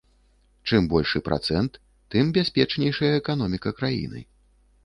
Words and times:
Чым 0.69 0.87
большы 0.93 1.21
працэнт, 1.27 1.77
тым 2.15 2.33
бяспечнейшая 2.39 3.13
эканоміка 3.21 3.75
краіны. 3.83 4.19